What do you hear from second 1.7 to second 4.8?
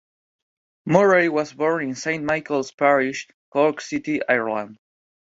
in Saint Michael's Parish, Cork City, Ireland.